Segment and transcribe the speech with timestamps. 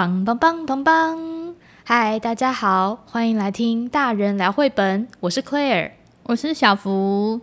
[0.00, 1.54] 棒棒棒棒棒！
[1.84, 5.06] 嗨，大家好，欢迎来听大人聊绘本。
[5.20, 5.90] 我是 Claire，
[6.22, 7.42] 我是小福。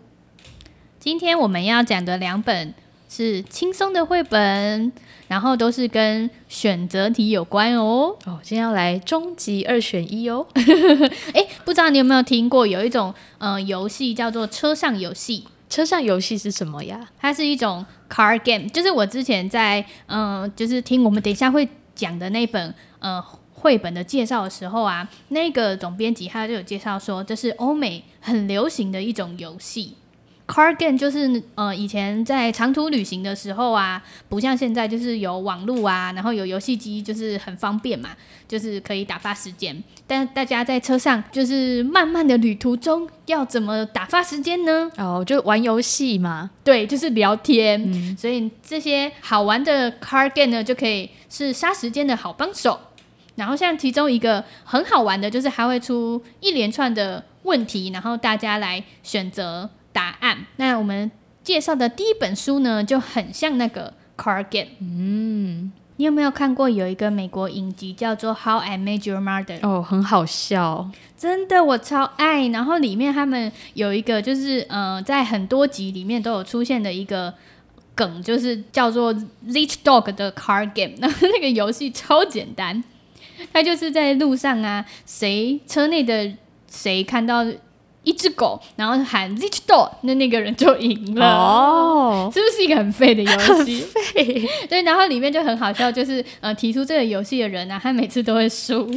[1.00, 2.74] 今天我们要讲的两本
[3.08, 4.92] 是轻松的绘本，
[5.28, 8.18] 然后都是跟选择题有关哦。
[8.26, 10.48] 哦，今天要来终极二选一哦。
[11.36, 15.44] 哎，不知道你有没有听过有一种呃游戏叫做车上游戏？
[15.70, 17.08] 车上游戏是什么呀？
[17.20, 29.96] 它是一种 car game，就是我之前在嗯、呃，就是听我们等一下会讲的那本呃绘本的介绍的时候啊，那个总编辑他就有介绍说，这是欧美很流行的一种游戏。
[30.48, 38.12] Car game 就是呃以前在长途旅行的时候啊，不像现在就是有网络啊，然后有游戏机，就是很方便嘛，
[38.48, 39.84] 就是可以打发时间。
[40.08, 44.90] 但大家在车上就是漫漫的旅途中，要怎么打发时间呢？
[44.96, 46.50] 哦，就玩游戏嘛。
[46.64, 47.84] 对，就是聊天。
[47.86, 52.80] 嗯，所以这些好玩的 Car game 呢，就可以是杀时间的好帮手。
[53.36, 59.70] 然后像其中一个很好玩的，就是还会出一连串的问题，然后大家来选择。
[59.98, 60.46] 答案。
[60.58, 61.10] 那我们
[61.44, 64.70] 介绍的第一本书呢，就很像那个 Car Game。
[64.80, 69.60] 嗯，你有没有看过有一个美国影集叫做《How I Met Your Mother》？
[69.68, 70.88] 哦，很好笑，
[71.18, 72.48] 真的我超爱。
[72.50, 77.34] 然后里面他们有一个就是呃，在很多集里面都有出现的一个
[77.96, 79.12] 梗，就是叫做
[79.48, 80.94] Leech Dog 的 Car Game。
[81.02, 82.84] 那那个游戏超简单，
[83.52, 86.34] 它就是在路上啊，谁车内的
[86.70, 87.44] 谁看到。
[88.08, 91.26] 一只狗，然后喊 z i c h Dog，那那个人就赢了。
[91.26, 93.82] 哦，是不是一个很废的游戏？
[94.14, 94.50] 废。
[94.70, 98.90] 对，然后里面就很好笑，就是呃，提出这个游戏的人呢、啊，他每次都会输。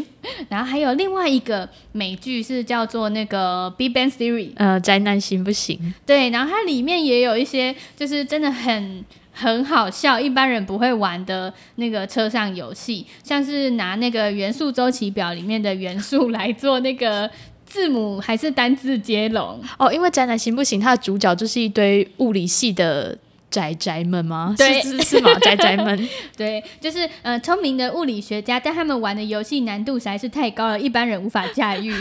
[0.48, 5.92] 然后还有另外一个美剧是叫做那个 Big Bang Theory，呃，宅男行不行？
[6.06, 17.28] 对，然后它里面也有一些就是真的很很好笑，一般人不会玩的那个车上游戏，像是拿那个元素周期表里面的元素来做那个。
[17.70, 20.80] 字母还是单字接龙哦，因为宅男行不行？
[20.80, 23.16] 它的主角就是一堆物理系的
[23.48, 24.54] 宅宅们吗？
[24.58, 25.32] 对，是是，是吗？
[25.40, 31.92] 宅宅们，对，就是呃聪明的物理学家，但他们玩的游戏难度实在是太高了，一般人无法驾驭。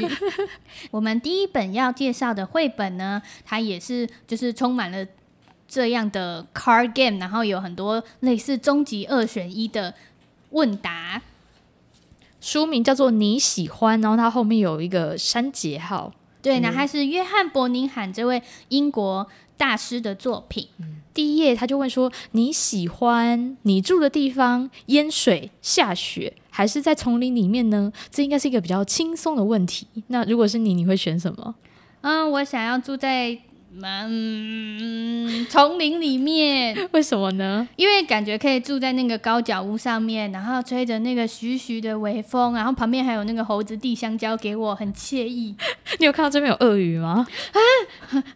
[0.89, 5.05] 我们第一本要介绍的绘本呢，它也是就是充满了
[5.67, 9.93] 这样的 card game，然后有很多类似终极二选一的
[10.49, 11.21] 问答。
[12.41, 16.11] 书名叫做你喜欢，然后它后面有一个删节号。
[16.41, 19.27] 对，那它是约翰伯宁罕这位英国
[19.57, 20.67] 大师的作品。
[20.77, 29.85] 嗯，第一页他就问说：“你喜欢你住的地方淹水、下雪，还是在丛林里面呢？”这应该是一个比较轻松的问题。
[30.07, 31.55] 那如果是你，你会选什么？
[32.01, 33.37] 嗯，我想要住在。
[33.81, 37.67] 嗯，丛林里面， 为什么呢？
[37.75, 45.55] 因为感觉可以住在那个高脚屋上面，然后吹着那个徐徐的微风，然后旁边还有那个猴子递香蕉给我，很惬意。
[45.99, 47.25] 你有看到这边有鳄鱼吗？
[47.53, 47.59] 啊，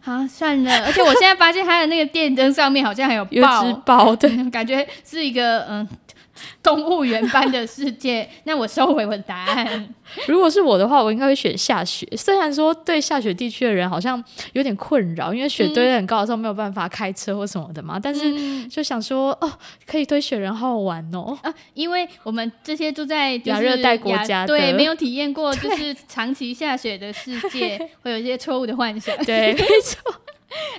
[0.00, 0.84] 好，算了。
[0.84, 5.86] 而且我现在发现它的那个电灯上面好像还有豹，有只豹，对，感觉是一个嗯。
[6.62, 9.94] 动物园般的世界， 那我收回我的答案。
[10.28, 12.06] 如果是我的话，我应该会选下雪。
[12.16, 14.22] 虽然说对下雪地区的人好像
[14.52, 17.96] 有点困扰，因为雪堆得很高的时候没有办法开车或什么的嘛。
[17.96, 19.50] 嗯、但是就想说，哦，
[19.86, 21.36] 可以堆雪人好好玩哦。
[21.42, 29.16] 啊，因为我们这些住在亚热带国家，对，没有体验过就是长期下雪的世界，会有一些错误的幻想。
[29.24, 30.14] 对，没错。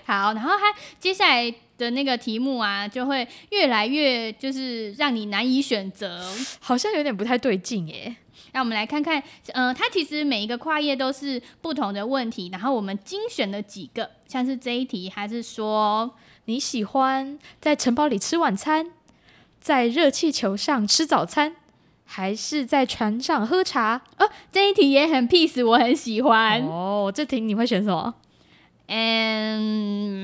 [0.05, 6.21] 好，然后他接下来的那个题目啊，就会越来越就是让你难以选择，
[6.59, 8.15] 好像有点不太对劲耶。
[8.51, 9.21] 让我们来看看，
[9.53, 16.15] 呃，它其实每一个跨页都是不同的问题，然后我们精选了几个，像是这一题，还是说
[16.45, 18.91] 你喜欢在城堡里吃晚餐，
[19.59, 21.57] 在热气球上吃早餐，
[22.05, 24.01] 还是在船上喝茶？
[24.17, 26.61] 哦，这一题也很 peace，我很喜欢。
[26.61, 28.15] 哦，这题你会选什么？
[28.87, 30.23] 嗯，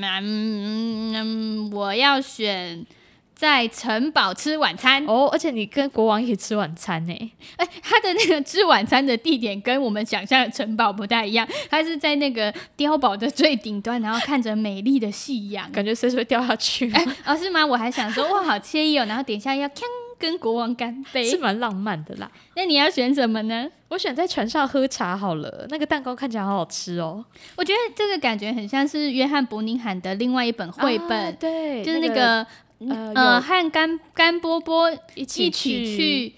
[1.82, 2.86] 我要选
[3.34, 7.32] 在城堡吃晚餐哦，而且你跟国王一起吃晚餐呢？
[7.56, 16.88] 哎，他的那个吃晚餐的地点跟我们想象的城堡不太一样，他是在那个碉堡的最顶端，然后看着美丽的夕阳，感觉随时会掉下去。
[16.92, 17.66] 哎，哦，是吗？
[17.66, 19.68] 我还想说，哇，好惬意哦，然后等一下要
[20.22, 22.30] 跟国王干杯，是蛮浪漫的啦。
[22.54, 23.68] 那你要选什么呢？
[23.88, 25.66] 我选在船上喝茶好了。
[25.68, 27.24] 那个蛋糕看起来好好吃哦。
[27.56, 32.46] 我觉得这个感觉很像是约翰伯宁罕的另外一本绘本，啊、对，就是那个、
[32.78, 36.34] 那个、呃，呃和甘甘波波一起去，去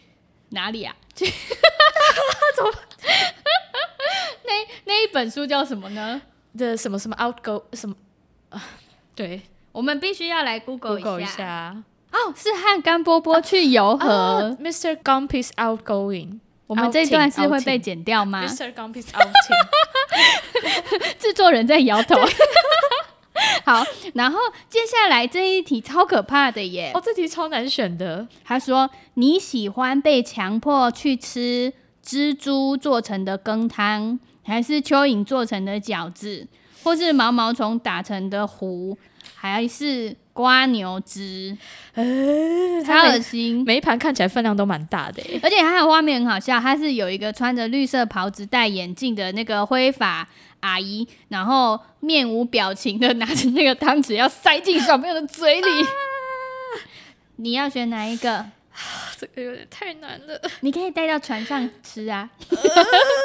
[0.49, 0.97] 哪里啊？
[1.15, 2.73] 怎么？
[4.45, 4.53] 那
[4.87, 6.23] 那一本书叫什么呢？
[6.57, 7.95] 的什么什么 Outgo 什么
[8.49, 8.63] 啊？
[9.15, 9.43] 对，
[9.73, 11.11] 我们必须要来 Google 一下。
[11.11, 11.83] Google 一下
[12.15, 14.09] 哦，是和甘波波去游河。
[14.09, 14.97] 啊、Mr.
[15.03, 16.39] Gump is outgoing。
[16.69, 18.73] 我们这一段是会被剪掉吗？Mr.
[18.73, 19.67] Gump is outing。
[21.19, 22.15] 制作人在摇头。
[23.67, 23.85] 好，
[24.15, 24.39] 然后
[24.69, 26.93] 接下来这一题超可怕的耶！
[26.95, 28.29] 哦，这题超难选的。
[28.45, 31.73] 他说：“你喜欢被强迫去吃
[32.05, 36.47] 蜘蛛做成的羹汤，还是蚯蚓做成的饺子，
[36.85, 38.97] 或是毛毛虫打成的糊，
[39.35, 41.57] 还是？”蜗牛汁，
[41.95, 42.05] 呃，
[42.85, 43.63] 超恶心。
[43.65, 46.59] 每一盘看起来分量都蛮大的，而且还有画面很好笑。
[46.59, 50.27] 它是有一个穿着绿色袍子、戴眼镜的那个灰发
[50.59, 55.69] 阿姨，然后面无表情的拿着那个汤匙要塞进小朋友的嘴里。
[55.69, 55.89] 啊、
[57.37, 58.45] 你要选哪一个？
[59.17, 60.41] 这个有点太难了。
[60.61, 62.29] 你可以带到船上吃啊。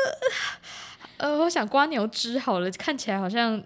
[1.17, 3.63] 呃，我想瓜牛汁好了，看起来好像。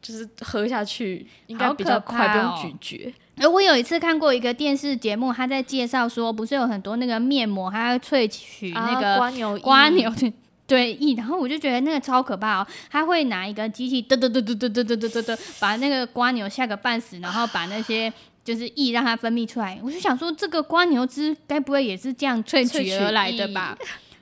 [0.00, 3.14] 就是喝下去应该比较快，哦、不用咀嚼。
[3.40, 10.32] 而我有一次看过一个电视节目，他在介绍说，不是有很多那个面膜，它要萃取那个瓜牛瓜牛的
[10.66, 12.66] 对液，然后我就觉得那个超可怕哦。
[12.90, 18.12] 他会拿一个机器嘚嘚嘚嘚嘚嘚嘚嘚嘚，把那个瓜牛吓个半死，然后把那些
[18.42, 19.78] 就是液让它分泌出来。
[19.82, 23.78] 我就想说，这个瓜牛汁该不会也是这样萃取而来的吧？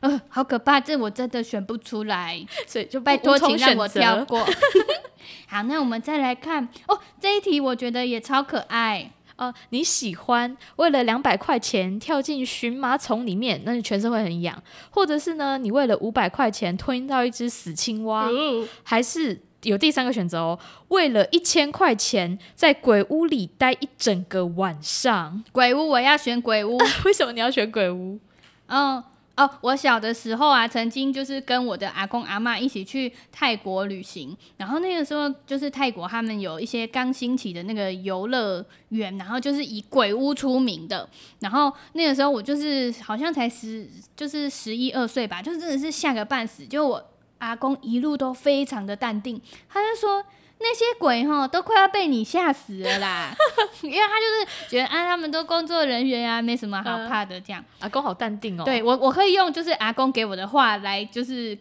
[0.08, 4.46] 呃，好可怕，这我真的选不出来， 所以就拜托，请让我跳过。
[5.48, 9.52] 好，那我们再来看哦，这一题我觉得也超可爱哦。
[9.70, 14.56] 你喜欢为了两百块钱跳进荨麻丛里面，那你全身会很痒；
[14.90, 20.58] 或者是呢，你为了五百块钱吞到一只死青蛙，嗯、还是有第三个选择哦，
[20.88, 25.42] 为了一千块钱在鬼屋里待一整个晚上。
[25.52, 26.78] 鬼屋，我要选鬼屋。
[27.04, 28.20] 为什么你要选鬼屋？
[28.66, 28.96] 嗯。
[28.96, 29.04] 哦，
[29.36, 41.08] 哦我小的时候啊，曾经就是跟我的阿公阿嬷一起去泰国旅行，然后那个时候就是泰国他们有一些刚兴起的那个游乐园，然后就是以鬼屋出名的，
[41.40, 43.86] 然后那个时候我就是好像才十，
[44.16, 47.04] 就是十一二岁吧，就真的是吓个半死，就我
[47.38, 50.24] 阿公一路都非常的淡定，他就说。
[50.58, 53.34] 那些鬼哈都快要被你吓死了啦，
[53.82, 57.62] 因为他就是觉得啊，他们都工作人员啊，没什么好怕的这样。
[57.80, 58.64] 阿公好淡定哦。
[58.64, 61.56] 对我，我可以用就是阿公给我的话来，就是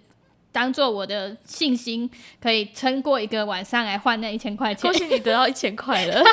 [0.51, 2.09] 当做我的信心，
[2.41, 4.89] 可以撑过一个晚上来换那一千块钱。
[4.89, 6.23] 恭喜你得到一千块了，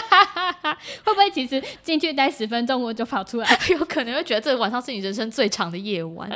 [1.05, 3.59] 会不会其实进去待十分钟我就跑出来？
[3.71, 6.31] 有可能会觉得这个晚上是你人生最长的夜晚。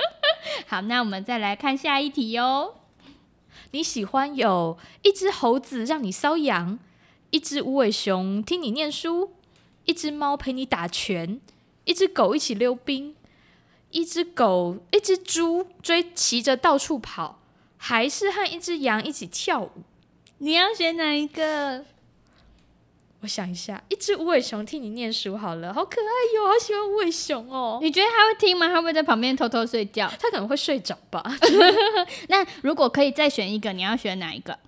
[0.67, 2.75] 好，那我们再来看下一题哟。
[3.73, 6.79] 你喜欢有一只猴子让你搔痒，
[7.31, 9.33] 一只无尾熊听你念书，
[9.85, 11.41] 一只猫陪你打拳，
[11.85, 13.15] 一只狗一起溜冰，
[13.91, 17.39] 一只狗一只猪追骑着到处跑，
[17.77, 19.71] 还是和一只羊一起跳舞？
[20.39, 21.85] 你要选哪一个？
[23.21, 27.79] 我想一下，一只无尾熊替你念书好了，好可爱哟，好喜欢无尾熊哦。
[27.83, 28.69] 你觉得他会听吗？
[28.69, 30.07] 他会不会在旁边偷偷睡觉？
[30.21, 31.25] 他可能会睡着吧。
[32.29, 34.59] 那如果可以再选一个，你要选哪一个？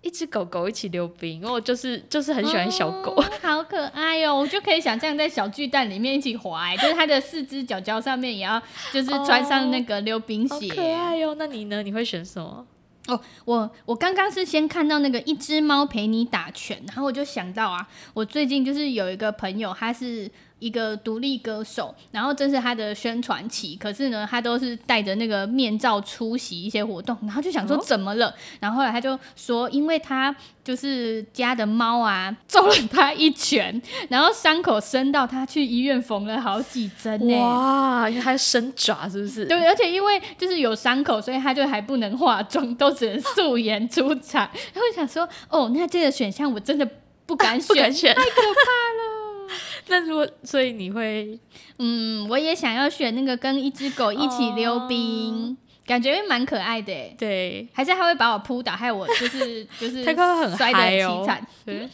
[0.00, 4.38] 一只狗狗一起溜冰，我就是就是很喜欢小狗，哦、好可爱哟、哦。
[4.40, 8.62] 我就可以想象在小巨蛋里面一起滑， 就是它的四只脚脚上面也要
[8.92, 11.36] 就是穿上那个溜冰鞋，哦、好可爱哟、哦。
[11.36, 11.82] 那你呢？
[11.82, 12.64] 你会选什么？
[13.08, 20.30] 哦，我我刚刚是先看到那个一只猫陪你打拳，然后我就想到啊，我最近就是有一个朋友，他是。
[20.58, 28.28] 一个独立歌手，然后这是他的宣传期，可是呢，他都是戴着那个面罩出席一些活动，然后就想说怎么了？
[28.28, 30.34] 哦、然后后来他就说，因为他
[30.64, 37.36] 就是家的猫啊揍了他一拳，然后伤口深到他去医院缝了好几针呢。
[37.38, 39.46] 哇，因为他生爪是不是？
[39.46, 44.50] 对，而且因为就是有伤口，所以他就还不能化妆，都只能素颜出场。
[44.74, 46.88] 然后想说，哦，那这个选项我真的
[47.26, 49.17] 不敢选，啊、 不敢选，太可怕了。
[49.88, 51.38] 那如果所以你会，
[51.78, 56.92] 嗯，我也想要选那个跟一只狗一起溜冰，哦、感觉蛮可爱的。
[57.18, 61.46] 对，还是他会把我扑倒，害我就是 就是摔得很凄惨。
[61.66, 61.88] 嗯，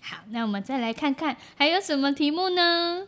[0.00, 3.06] 好，那我们再来看看还有什么题目呢？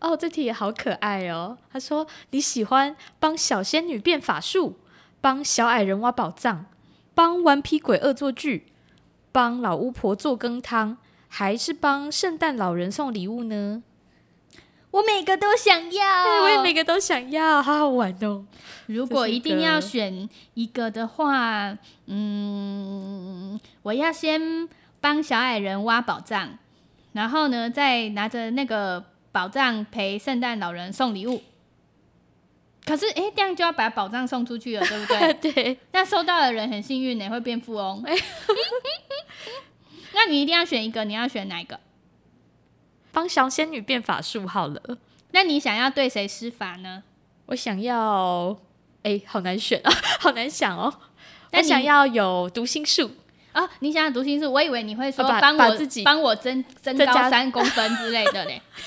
[0.00, 1.56] 哦，这题也好可爱哦。
[1.72, 4.78] 他说你喜欢帮小仙女变法术，
[5.20, 6.66] 帮小矮人挖宝藏，
[7.14, 8.66] 帮顽皮鬼恶作剧，
[9.32, 10.98] 帮老巫婆做羹汤。
[11.36, 13.82] 还是帮圣诞老人送礼物呢？
[14.92, 18.46] 我每个都想要，我也每个都想要，好好玩哦。
[18.86, 21.76] 如果一定要选一个的话，
[22.06, 24.68] 嗯，我要先
[25.00, 26.56] 帮小矮人挖宝藏，
[27.14, 31.42] 然后呢，再拿着那个宝藏陪圣诞老人送礼物。
[32.86, 35.34] 可是，哎，这样就要把宝藏送出去了，对不对？
[35.52, 35.78] 对。
[35.90, 38.04] 那收到的人很幸运呢，会变富翁。
[40.14, 41.80] 那你一定要选一个，你要选哪一个？
[43.12, 44.80] 帮小仙女变法术好了。
[45.32, 47.02] 那你想要对谁施法呢？
[47.46, 48.56] 我想要，
[49.02, 50.92] 哎，好难选啊， 好难想哦。
[51.52, 53.10] 我想要有读心术
[53.52, 53.68] 啊！
[53.80, 54.50] 你想要读心术？
[54.50, 58.60] 我以为你会说帮我自己帮我增增高三公分之类的嘞。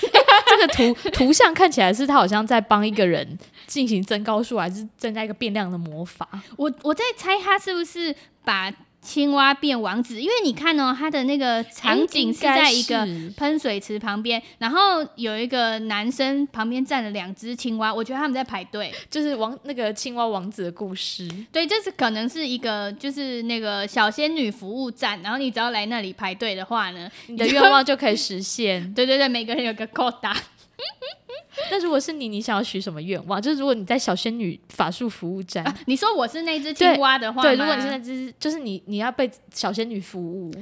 [0.48, 6.28] 这个图图像看起来是他好像在帮一个人进行增高术，还是增加一个变量的魔法？
[6.56, 8.72] 我我在猜他是不是把。
[9.08, 21.26] 青蛙变王子，因为你看哦，它的那个场景是在一个喷水池旁边，然后有一个男生旁边站了两只青蛙，我觉得他们在排队，就是王那个青蛙王子的故事。
[21.50, 28.82] 对，这是可能是一个就是那个小仙女服务站，然后你只要来那里排队的话呢，你的愿望就可以实现。
[28.92, 30.36] 对对对，每个人有个扣打。
[31.70, 33.42] 那如果是你，你想要许什么愿望？
[33.42, 40.52] 就是如果你在小仙女法术服务站，啊，你说我是那只青蛙的话，对，对，如果你是那只，就是你你要被小仙女服务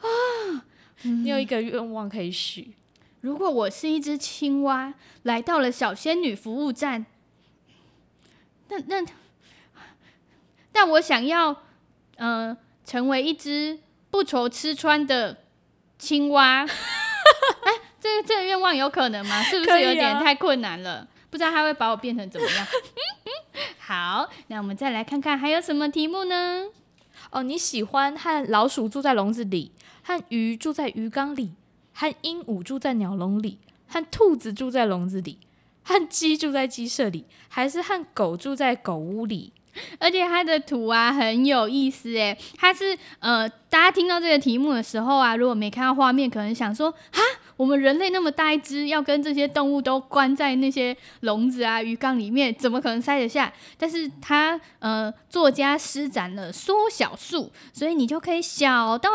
[0.00, 0.06] 啊，
[1.02, 2.72] 你有一个愿望可以许。
[3.20, 4.92] 如果我是一只青蛙，
[5.22, 7.06] 来到了小仙女服务站，
[8.68, 9.06] 那那，
[10.72, 11.62] 但我想要，
[12.16, 13.78] 嗯、呃，成为一只
[14.10, 15.44] 不愁吃穿的
[15.98, 16.66] 青蛙。
[18.02, 19.40] 这个这个愿望有可能吗？
[19.44, 20.96] 是不是有点太困难了？
[20.96, 22.66] 啊、不知道他会把我变成怎么样。
[23.78, 26.64] 好，那我们再来看看还有什么题目呢？
[27.30, 29.70] 哦，你喜欢和老鼠住在笼子里，
[30.02, 31.52] 和鱼住在鱼缸里，
[31.94, 35.38] 和鹦鹉住在鸟笼里，和兔子住在笼子里，
[35.84, 39.52] 和鸡住在鸡舍里，还是和狗住在狗屋里？
[39.98, 47.20] 而且它的图啊很有意思诶，它是呃，大家听到这个题目的时候啊，如果没看到画面，可能想说啊，
[47.56, 53.52] 我们人类那么大一只，要跟这些动物都关在那些笼子啊、鱼缸里面，怎么可能塞得下？
[53.76, 59.10] 但是它呃，作家施展了缩小术，所以你就可以小到。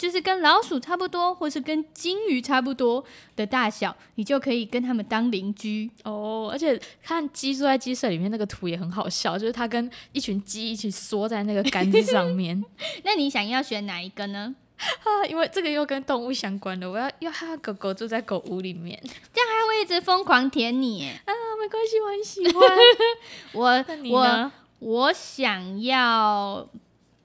[0.00, 3.04] 就是跟老鼠差不多，或是跟金鱼差不多
[3.36, 6.48] 的大小，你就可以跟他们当邻居哦。
[6.50, 12.64] 而且看鸡住在鸡舍里面那个图也很好笑，就是它跟一群鸡一起缩在那个杆子上面。
[13.04, 14.54] 那你想要选哪一个呢？
[15.04, 18.98] 啊，因为这个又跟动物相关的，我要要哈狗狗住在狗屋里面，
[19.32, 21.32] 这样还会一直疯狂舔你啊？
[21.60, 22.78] 没关系，我很喜欢。
[23.52, 26.68] 我我我想要。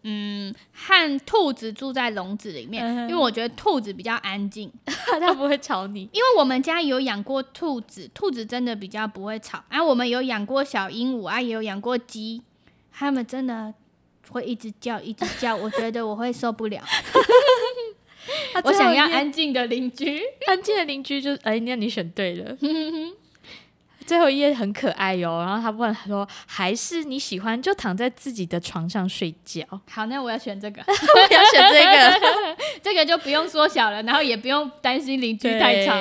[0.08, 6.02] 嗯，和兔子住在笼子里面，嗯，因为我觉得兔子比较安静， 它不会吵你。
[6.14, 9.64] 因为我们家有养过兔子，兔子真的比较不会吵。
[9.68, 12.44] 啊，我们有养过小鹦鹉啊，也有养过鸡，
[12.92, 13.74] 它们真的
[14.30, 16.82] 会一直叫，一直叫，我觉得我会受不了。
[18.64, 22.58] 我想要安静的邻居，安静的邻居就哎，那你选对了。
[24.06, 35.94] 最后一页很可爱哟，然后他问他说：“还是你喜欢就躺在自己的床上睡觉？”好，那我要选这个， 我要选这个，这个就不用缩小了，然后也不用担心邻居太吵。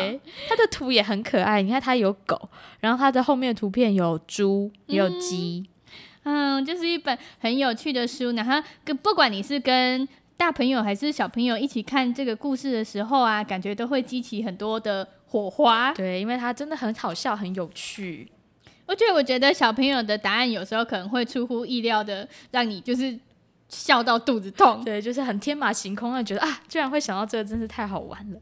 [0.47, 2.51] 它的图也很可爱，你看它有狗，
[2.81, 5.74] 然后它的后面的图片有猪，也有鸡，嗯，
[6.25, 8.33] 嗯，就是一本很有趣的书。
[8.33, 15.09] 然后跟不管你是跟大朋友还是小朋友一起看这个故事的时候啊，感觉都会激起很多的。
[15.27, 18.31] 火花，对，因为它真的很好笑，很有趣。
[18.87, 23.19] 而且我觉得小朋友的答案有时候可能会出乎意料的，让你就是
[23.69, 24.85] 笑到肚子痛。
[24.85, 28.39] 对，就是很天马行空，让觉得啊，居然会想到这个，真是太好玩了。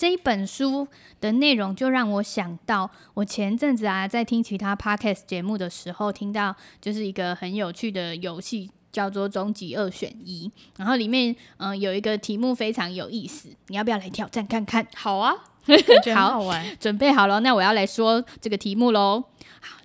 [0.00, 0.88] 这一本书
[1.20, 14.86] 的内容就让我想到，我前阵子啊，在听其他 podcast 节目的时候，听到就是一个很有趣的游戏，叫做“终极二选一”，然后里面嗯、呃、有一个题目非常有意思，你要不要来挑战看看？
[14.96, 15.34] 好啊。
[16.16, 19.24] 好，好玩，准备好了，那我要来说这个题目喽。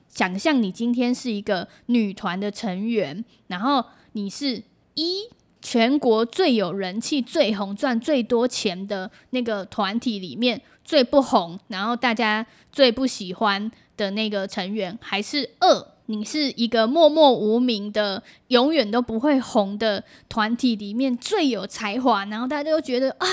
[0.08, 5.28] 想象你今天是一个女团的成员，然后你是一
[5.66, 23.28] 全国最有人气、最红、赚最多钱的那个团体里面最不红，然后大家最不喜欢的那个成员，还是二你是一个默默无名的、永远都不会红的团体里面最有才华，然后大家都觉得啊。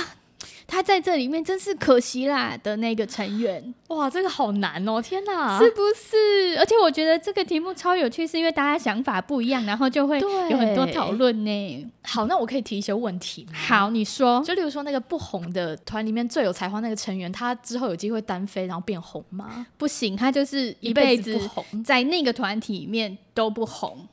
[0.66, 6.58] 他在这里面真是可惜啦的那个成员，哇，这个好难哦，天哪，是不是？
[6.58, 11.92] 而且我觉得这个题目超有趣，是因为大家想法不一样，然后就会有很多讨论呢。
[12.02, 13.52] 好，那我可以提一些问题吗？
[13.54, 19.66] 好，你说，就例如说那个不红的团里面最有才华那个成员，他之后有机会单飞然后变红吗？
[19.76, 24.08] 不行，他就是一辈子不红，在那个团体里面都不红。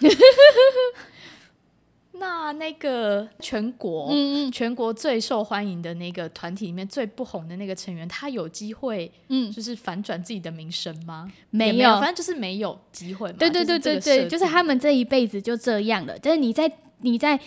[2.18, 11.30] 那那个全国，嗯嗯，全国最受欢迎的那个团体里面最不红的那个成员，他有机会，嗯，就是反转自己的名声吗？
[11.50, 13.36] 没有，没有，反正就是没有机会嘛。
[13.38, 16.18] 对对对对对，就是他们这一辈子就这样了。
[16.18, 17.38] 就是你在你在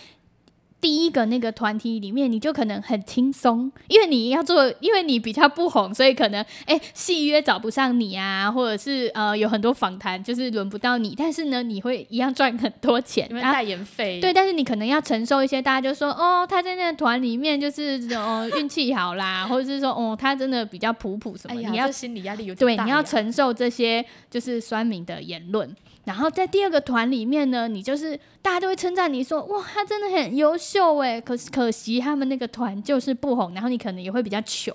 [0.80, 14.20] 第一个那个团体里面，你就可能很轻松，因为你要做，因为你比较不红，所以可能哎，戏约找不上你啊，或者是呃有很多访谈就是轮不到你，但是呢，你会一样赚很多钱，因为代言费。
[14.20, 25.74] 对，但是你可能要承受一些，大家就说哦，他在那个团里面就是哦运气好啦，或者是说哦他真的比较普普什么，哎、你要心理压力有对，你要承受这些就是酸民的言论。
[26.08, 34.74] 然后在第二个团里面呢，你就是大家都会称赞你说，哇，他真的很优秀哎，可是可惜他们那个团就是不红，然后你可能也会比较穷，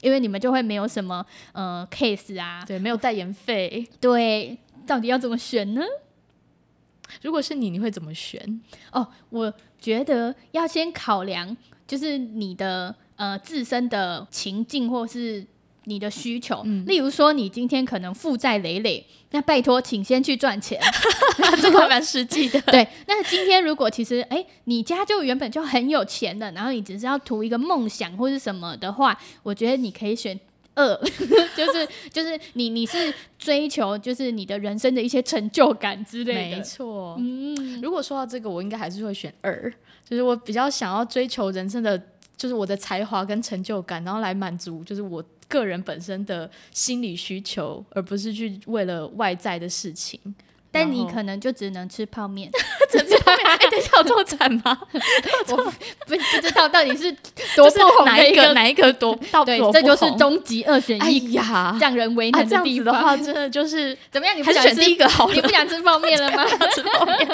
[0.00, 5.82] 因为你们就会没有什么呃 case 啊，对，没有代言费，对，到底要怎么选呢？
[7.22, 8.60] 如果是你，你会怎么选？
[8.92, 15.44] 哦，我觉得要先考量就是你的呃自身的情境或是。
[15.84, 20.78] 你的需求，嗯、例如说，你今天可能负债累累，那拜托，请先去赚钱，
[21.60, 22.60] 这个还蛮实际的。
[22.70, 30.38] 对，那今天如果其实，哎、欸，你家就原本就很有钱的，然后你只是要图一个梦想或是什么的话，我觉得你可以选
[30.74, 30.94] 二，
[31.56, 36.56] 就是就是你你是追求就是你的人生的一些成就感之类的。
[36.58, 39.72] 没错，嗯，如果说到这个，我应该还是会选二，
[40.08, 42.00] 就是我比较想要追求人生的，
[42.36, 45.24] 就是我的才华跟成就感，然后来满足，就是我。
[45.50, 50.18] 个人本身的心理需求，而不是去为了外在的事情。
[50.72, 52.48] 但你可能就只能吃泡面，
[52.88, 53.44] 只吃泡面。
[53.44, 54.80] 哎、欸，等一下有这么惨吗？
[55.50, 55.64] 我不
[56.06, 57.10] 不知道到底是
[57.56, 62.94] 多不红哪一个哪一个多到对，这就是终极二选一呀，让人为难的地方。
[62.94, 64.36] 啊、这样子的话，真的就是怎么样？
[64.36, 65.28] 你不想吃第一个好？
[65.32, 66.46] 你不想吃泡面了吗？
[66.72, 67.28] 吃泡面。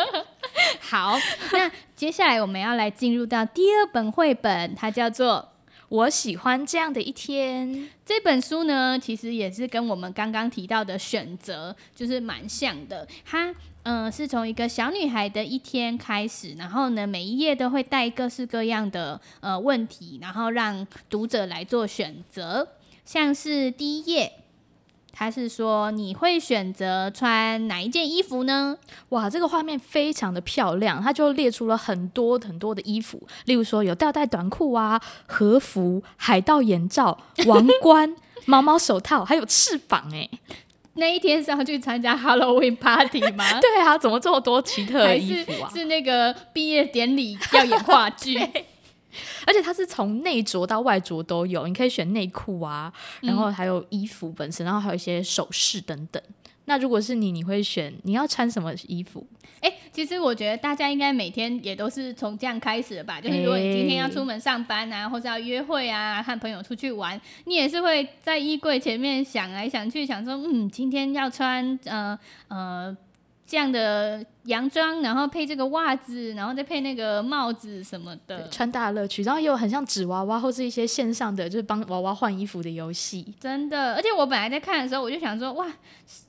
[0.80, 1.20] 好，
[1.52, 5.46] 那接下来我们要来进入到第二本绘本，它叫做。
[5.88, 7.88] 我喜欢这样的一天。
[8.04, 13.06] 这本书呢，其实也是跟我们刚刚提到的选择就是蛮像的。
[13.24, 22.66] 它嗯、是从一个小女孩的一天开始，然后呢，每一页都会带各式各样的呃问题，然后让读者来做选择。
[23.04, 24.32] 像是第一页。
[25.18, 28.76] 他是说，你会选择穿哪一件衣服呢？
[29.08, 40.06] 哇，这个画面非常的漂亮，他就列出了很多很多的衣服，例如说有吊带短裤啊、和服、海盗眼罩、王 冠、毛毛手套，还有翅膀。
[40.12, 40.28] 哎，
[40.94, 43.44] 那一天是要去参加 Halloween party 吗？
[43.58, 45.70] 对啊，怎么这么多奇特的衣服啊？
[45.72, 48.38] 是，是那个毕业典礼要演话剧。
[49.46, 56.22] 而且它是从内着到外着都有，你可以选内裤啊，然后还有衣服本身，然后还有一些首饰等等。
[56.64, 59.24] 那如果是你，你会选你要穿什么衣服？
[59.60, 63.20] 哎、欸，其实我觉得大家应该每天也都是从这样开始的吧。
[63.20, 72.96] 就是如果你今天要出门上班啊，或者要约会啊，和朋友出去玩，你也是会在衣柜前面想来想去，想说，嗯，今天要穿呃呃。
[73.46, 79.22] 这样的洋装，然后配这个袜子，然后再配那个帽子什么的，穿搭乐趣。
[79.22, 83.32] 然后也有很像纸娃娃或是一些线上的，就是帮娃娃换衣服的游戏。
[83.38, 85.72] 真的，而且我本来在看的时候，我就想说，哇，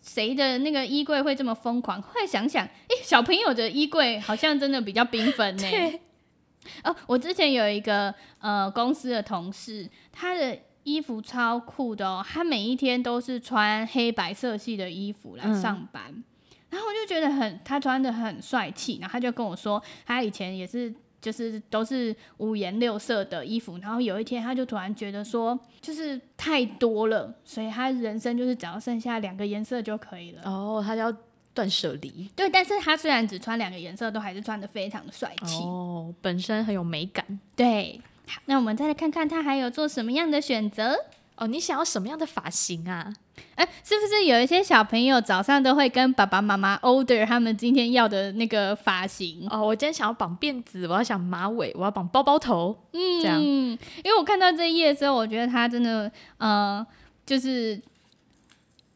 [0.04, 2.00] 谁的那个衣柜会这么疯狂？
[2.00, 6.00] 后来想想，哎，小朋友的衣柜好像真的比较缤纷呢。
[6.84, 16.04] 哦，我之前有一个呃公司的同事，他的衣服超酷的哦，他每一天都是穿黑白色系的衣服来上班。
[16.10, 16.24] 嗯
[16.70, 18.98] 然后我就觉得很，他穿的很帅气。
[19.00, 23.78] 然后他就跟我说，他以前也是，就是都是五颜六色的衣服。
[23.78, 30.42] 然后有一天，他就突然觉得说，就是太多了，所以他人生就是只要剩下两个颜色就可以了。
[30.44, 31.14] 哦，他要
[31.54, 32.30] 断舍离。
[32.36, 35.64] 对，但是他虽然只穿两个颜色，都还是穿的非常的帅气。
[35.64, 37.26] 哦，本身很有美感。
[37.56, 40.98] 对，好，那我们再来看看他还有做什么样的选择。
[41.38, 43.14] 哦，你想要什么样的发型啊？
[43.56, 49.48] 哎，是不是有一些小朋友早上都会跟爸爸妈妈 order 他们今天要的那个发型？
[49.50, 53.40] 哦，我今天想要绑辫子，我要想马尾，我要绑包包头，嗯，这样。
[53.40, 56.86] 因为我看到这一页之后，我觉得他真的，呃，
[57.24, 57.80] 就是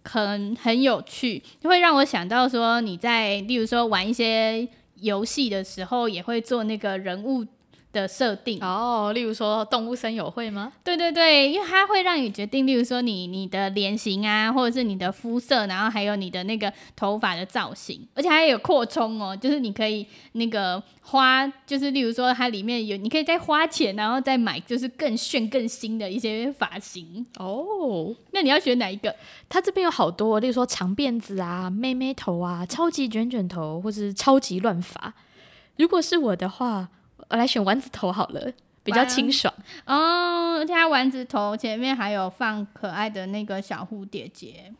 [0.04, 7.46] 很很有趣，会让我想到说你在，例如说玩一些游戏的时候，也会做那个人物。
[7.94, 10.72] 的设定哦，例如说动物森友会吗？
[10.84, 28.16] 对对对，因为它会让你决定，例如说你你的脸型啊，或者是你的肤色，然后还有你的那个头发的造型，而且还有扩充哦，就是你可以那个花，就是例如说它里面有，你可以再花钱，然后再买，就是更炫更新的一些发型哦。
[28.32, 29.14] 那你要选哪一个？
[29.50, 35.14] 它这边有好多，例如说长辫子啊、妹妹头啊、超级卷卷头，或者是超级乱发。
[35.76, 36.88] 如果是我的话。
[37.32, 38.52] 我来选丸子头好了，
[38.84, 39.52] 比较清爽
[39.86, 40.58] 哦。
[40.60, 44.72] 而且它丸子头前面还有放可爱的那个小蝴蝶结。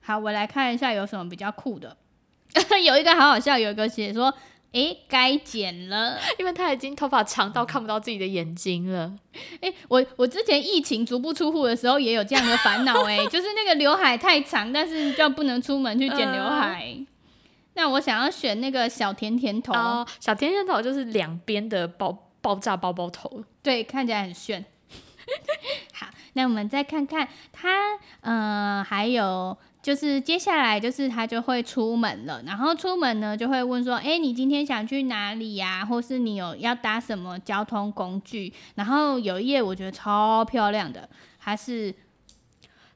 [0.00, 1.96] 好，我来看一下有什么比较酷的。
[2.84, 4.32] 有一个好好笑，有一个写说
[4.72, 9.12] 哎，该剪了，因为他已经头发长到看不到自己的眼睛了。
[9.60, 16.94] 哎，我我之前疫情足不出户的时候也有这样的烦恼，哎， 就是那个刘海太长，但是就不能出门去剪刘海。
[16.98, 17.06] 呃、
[17.74, 24.64] 那我想要选那个小甜甜头，哦、小甜甜头就是两边的爆爆炸包包头，对，看起来很炫。
[25.92, 27.68] 好，那我们再看看它，
[28.22, 29.56] 嗯、呃，还有。
[29.84, 35.84] 就是接下来就是他就会出门了，然后出门呢就会问说，哎，你今天想去哪里呀？
[35.84, 38.50] 或是你有要搭什么交通工具？
[38.76, 41.06] 然后有一页我觉得超漂亮的，
[41.38, 41.94] 它是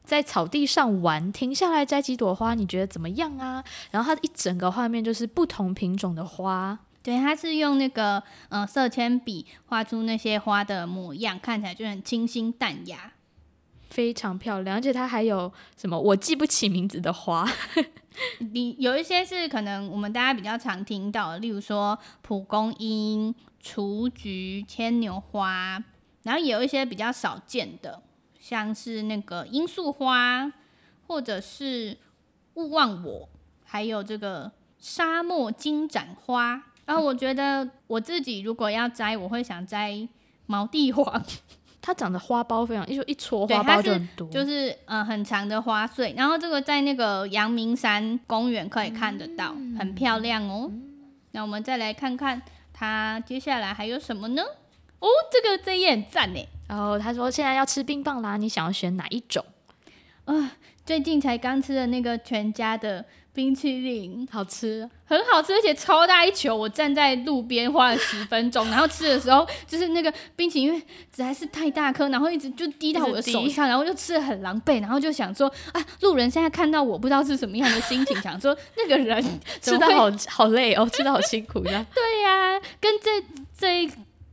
[0.09, 3.63] 在草地上玩，停下来摘几朵花，你觉得怎么样啊？
[3.91, 13.13] 然后它一整个画面就是不同品种的花，对，它是用那个呃色铅笔画出那些花的模样，看起来就很清新淡雅。
[13.91, 17.47] 非常漂亮，而且它还有什么我记不起名字的花。
[18.53, 25.85] 你有一些是可能我们大家比较常听到的，例如说蒲公英、雏菊、牵牛花，
[26.23, 28.03] 然后也有一些比较少见的，
[28.49, 30.51] 像是那个罂粟花，
[31.07, 31.95] 或者是
[32.55, 33.29] 勿忘我，
[33.63, 36.63] 还有这个沙漠金盏花。
[36.87, 40.09] 然后我觉得我自己如果要摘，我会想摘
[40.47, 41.23] 毛地黄。
[41.83, 46.15] 它长的花苞非常，就一撮花苞就很多，就是呃很长的花穗。
[46.17, 50.71] 然后这个在那个阳明山公园可以看得到，嗯、很漂亮哦。
[50.73, 52.41] 嗯、那我们再来看看
[52.73, 54.43] 它接下来还有什么呢？
[55.01, 56.41] 哦，这个这页很赞呢。
[56.69, 59.45] 然后他说现在要吃冰棒啦，你想要选哪一种？
[60.27, 60.51] 啊、呃，
[60.87, 63.05] 最近才刚吃的那个全家的。
[63.35, 66.57] 冰淇淋好吃，很好吃，而且超大一球。
[66.57, 79.25] 我站在路边花了十分钟，然后吃的时候，就是那个冰淇淋，因为实在是太大颗，然后一直就滴到我的手上，然后就吃的很狼狈，然后就想说啊，路人现在看到我不知道是什么样的心情，想说那个人
[79.63, 81.87] 吃的好好累哦，吃的好辛苦呀。
[81.95, 83.25] 对呀、啊，跟这
[83.57, 83.89] 这。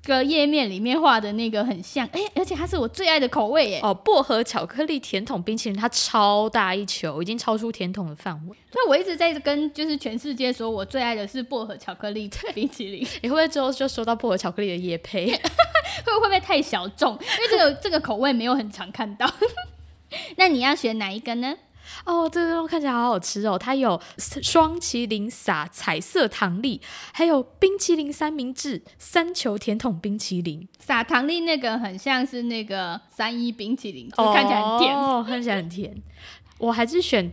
[0.05, 3.79] 个页面里面画的那个很像，哎、欸，而且它是我最爱的口味耶！
[3.83, 8.55] 哦，薄荷巧克力甜筒冰淇淋，它超大一球，已经超出甜筒的范围。
[8.71, 13.07] 所以我一直在跟就是全世界说，我最爱的是薄荷巧克力 冰淇淋。
[13.21, 15.27] 你会不会之后就收到薄荷巧克力的叶配？
[15.27, 15.33] 会
[16.13, 17.13] 会不会太小众？
[17.13, 19.29] 因为这个这个口味没有很常看到。
[20.37, 21.55] 那你要选哪一个呢？
[22.03, 23.57] 哦，这个看起来好好吃哦！
[23.57, 26.81] 它有双麒麟撒彩色糖粒，
[27.13, 30.67] 还有冰淇淋三明治、三球甜筒冰淇淋。
[30.79, 35.95] 撒糖粒那个很像是那个三一冰淇淋，就看起来很甜，哦，看起来很甜。
[36.57, 37.31] 我还是选。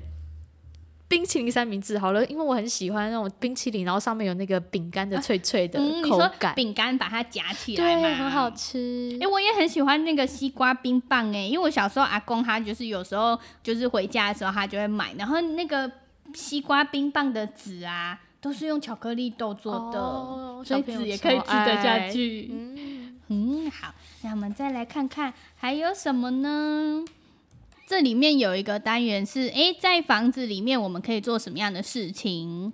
[1.12, 6.54] 冰淇淋三明治好了，因为我很喜欢那种冰淇淋，然后上面有那个饼干的脆脆的口感。
[6.54, 9.10] 饼干、把它夹起来，对，很好吃。
[9.16, 15.92] 哎、欸，我也很喜欢那个西瓜冰棒，哎，因为我小时候阿公他就是有时候就是回家的时候他就会买，然后那个
[16.32, 22.48] 西瓜冰棒的纸啊都是用巧克力豆做的，哦、所以籽也可以吃得下去。
[22.50, 27.04] 嗯嗯，好，那我们再来看看还有什么呢？
[27.92, 32.72] 这里面有一个单元是，诶，在房子里面我们可以做什么样的事情？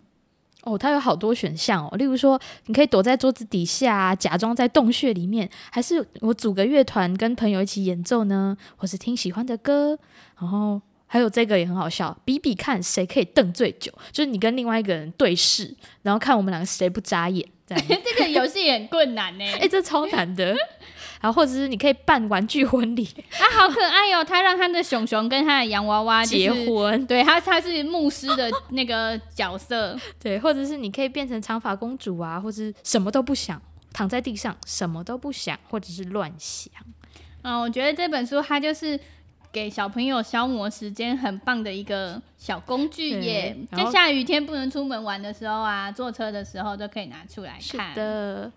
[0.62, 1.96] 哦，它有好多选项哦。
[1.96, 8.56] 例如说，你可以躲在桌子底下，假装在洞穴里面，还是我组个乐团跟朋友一起演奏呢？
[8.76, 9.98] 或是听喜欢的歌？
[10.40, 17.44] 然后还有这个也很好笑，比比看谁可以瞪最久，就是你跟另外一个人对视，然后看我们两个谁不眨眼。
[17.66, 19.44] 这样 这个游戏也很困难呢。
[19.44, 20.56] 诶，这超难的。
[21.20, 24.24] 然后或者是你可以办玩具婚礼啊， 好可爱哟、哦！
[24.24, 33.60] 他让他的熊熊跟他的洋娃娃、就是、结婚，对他他是牧师的那个角色， 对，或者是你可以变成长发公主啊，或者是什么都不想，
[33.92, 36.72] 躺在地上什么都不想，或者是乱想。
[37.42, 38.98] 嗯，我觉得这本书它就是
[39.50, 43.56] 给小朋友消磨时间很棒的一个小工具耶。
[43.72, 47.90] 在下雨天不能出门玩的时候啊，坐车的时候都可以拿出来看。
[47.90, 48.52] 是的。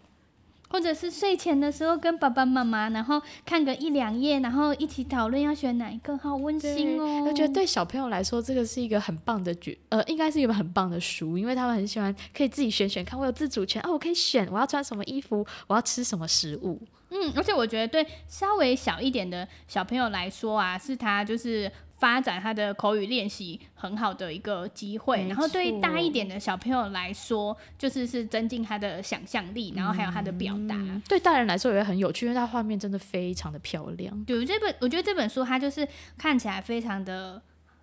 [0.71, 7.25] 或者是睡前的时候跟爸爸妈妈，然后看个一两页，然后一起讨论要选哪一个，好温馨哦！
[7.27, 16.81] 我觉得对小朋友来说，这个是一个很棒的剧，呃，应该是一本很棒的书，因为他们很喜欢可以自己选选看，我有自主权哦，我可以选我要穿什么衣服，我要吃什么食物。
[17.09, 21.69] 嗯，而且我觉得对稍微小一点的小朋友来说啊，是他就是。
[22.01, 30.73] 发展他的口语练习很好的一个机会，然后对于大一点的小朋友来说，就是是增进他的想象力，然后还有他的表达。
[30.73, 34.25] 嗯，对大人来说也很有趣，因为它画面真的非常的漂亮。
[34.25, 35.87] 对，这本我觉得这本书它就是
[36.17, 37.39] 看起来非常的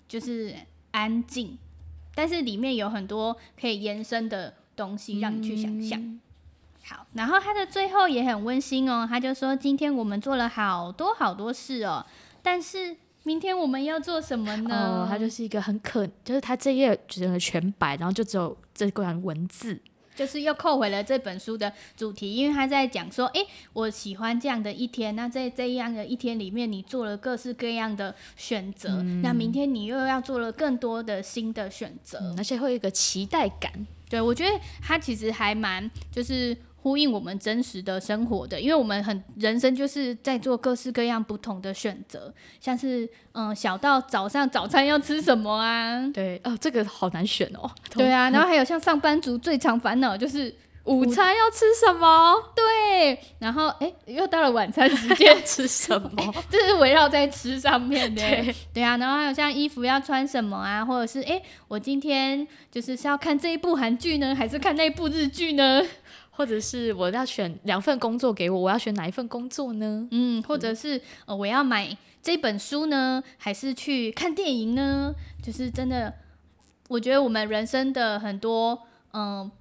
[0.09, 0.53] 就是
[0.91, 1.57] 安静，
[2.13, 5.97] 但是里面有很多可以延伸的东西让你去想象。
[6.01, 6.21] 嗯、
[6.83, 12.05] 好，然后他的最后也很温馨哦，他就说今天我们做了好多好多事哦，
[12.43, 12.97] 但是。
[13.29, 14.75] 明天我们要做什么呢？
[14.75, 19.79] 哦，它就是一个很可，就是它这页整个全白，然后就只有这段文字，
[20.17, 25.15] 就是又扣回了这本书的主题，因为他在讲说，诶、欸，我喜欢这样的一天。
[25.15, 33.71] 那在这样的一天里面，你做了各式各样的选择，嗯、那明天你又要做了更多的新的选择、嗯，而且会有一个期待感。
[34.09, 36.57] 对，我觉得他其实还蛮就是。
[36.89, 46.01] 呼应我们真实的生活的，因为我们很人生就是在做各式各样不同的选择，像是嗯，小到早上早餐要吃什么啊？
[46.15, 47.71] 对，哦，这个好难选哦。
[47.91, 50.55] 对啊， 然后还有像上班族最常烦恼就是
[50.89, 52.35] 午餐要吃什么？
[52.57, 56.35] 对，然后哎，又到了晚餐时间， 吃什么？
[56.49, 58.23] 这是围绕在吃上面的。
[58.23, 65.83] 对，对啊，然后还有像衣服要穿什么啊，或者是哎，我今天就是是要看这一部韩剧呢，还是看那一部日剧呢？
[66.39, 70.07] 或者是我要选两份工作给我，我要选哪一份工作呢？
[70.13, 75.13] 嗯，或者是呃，我要买这本书呢，还是去看电影呢？
[75.43, 76.15] 就是真的，
[76.89, 79.53] 我觉得我们人生的很多嗯、呃、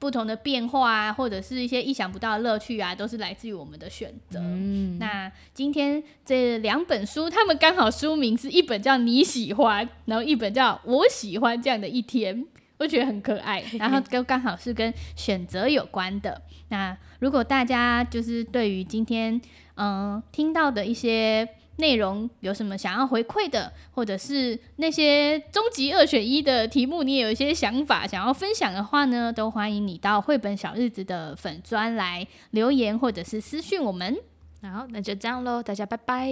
[0.00, 4.40] 不同的变化啊，或者是一些意想不到的乐趣啊，都是来自于我们的选择。
[4.40, 12.46] 嗯，那今天这两本书，他们刚好书名是一本叫你喜欢，然后一本叫我喜欢这样的一天。
[12.82, 16.42] 我觉得很可爱， 然后都刚好是跟选择有关的。
[16.68, 19.40] 那如果大家就是对于今天
[19.76, 34.16] 嗯听到的一些内容有什么想要回馈的，或者是那些终极二选一的题目，你也有一些想法想要分享的话呢，都欢迎你到绘本小日子的粉专来留言，或者是私讯我们。
[34.62, 36.28] 好，那就这样喽，大家拜拜，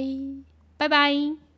[0.77, 1.50] 拜拜。